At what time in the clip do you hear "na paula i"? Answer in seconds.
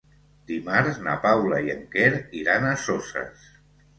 1.07-1.69